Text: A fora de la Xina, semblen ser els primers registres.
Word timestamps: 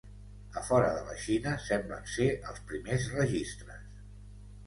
A 0.61 0.61
fora 0.69 0.87
de 0.93 1.01
la 1.09 1.17
Xina, 1.25 1.51
semblen 1.65 2.09
ser 2.13 2.27
els 2.53 2.63
primers 2.71 3.05
registres. 3.19 3.85